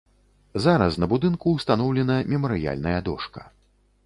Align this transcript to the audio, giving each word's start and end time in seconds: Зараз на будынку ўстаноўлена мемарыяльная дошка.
Зараз 0.63 0.97
на 1.03 1.09
будынку 1.11 1.53
ўстаноўлена 1.57 2.17
мемарыяльная 2.33 2.97
дошка. 3.13 3.41